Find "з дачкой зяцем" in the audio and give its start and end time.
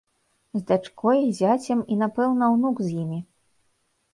0.53-1.79